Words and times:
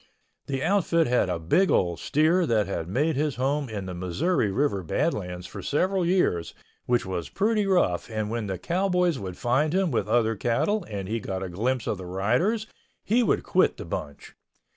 The 0.47 0.63
outfit 0.63 1.05
had 1.05 1.29
a 1.29 1.37
big 1.37 1.69
old 1.69 1.99
steer 1.99 2.47
that 2.47 2.65
had 2.65 2.87
made 2.87 3.15
his 3.15 3.35
home 3.35 3.69
in 3.69 3.85
the 3.85 3.93
Missouri 3.93 4.51
River 4.51 4.81
Badlands 4.81 5.45
for 5.45 5.61
several 5.61 6.03
years, 6.03 6.55
which 6.87 7.05
was 7.05 7.29
pretty 7.29 7.67
rough 7.67 8.09
and 8.09 8.31
when 8.31 8.47
the 8.47 8.57
cowboys 8.57 9.19
would 9.19 9.37
find 9.37 9.73
him 9.75 9.91
with 9.91 10.07
other 10.09 10.35
cattle 10.35 10.83
and 10.89 11.07
he 11.07 11.19
got 11.19 11.43
a 11.43 11.49
glimpse 11.49 11.85
of 11.85 11.99
the 11.99 12.07
riders 12.07 12.65
he 13.03 13.21
would 13.21 13.43
quit 13.43 13.77
the 13.77 13.85
bunch. 13.85 14.33